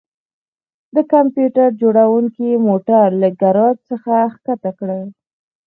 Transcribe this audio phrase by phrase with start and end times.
[0.95, 4.89] د کمپیوټر جوړونکي موټر له ګراج څخه ښکته کړ